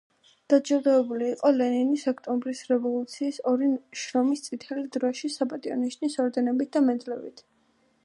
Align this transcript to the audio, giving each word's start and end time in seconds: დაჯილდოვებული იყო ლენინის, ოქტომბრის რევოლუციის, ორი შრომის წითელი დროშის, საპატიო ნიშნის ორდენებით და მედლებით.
დაჯილდოვებული 0.51 1.27
იყო 1.33 1.51
ლენინის, 1.57 2.05
ოქტომბრის 2.13 2.63
რევოლუციის, 2.71 3.39
ორი 3.53 3.71
შრომის 4.05 4.43
წითელი 4.49 4.89
დროშის, 4.99 5.41
საპატიო 5.43 5.81
ნიშნის 5.87 6.21
ორდენებით 6.27 6.77
და 6.79 6.87
მედლებით. 6.91 7.51